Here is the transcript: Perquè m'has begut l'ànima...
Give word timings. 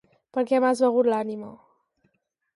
Perquè 0.37 0.61
m'has 0.63 0.81
begut 0.85 1.11
l'ànima... 1.13 1.53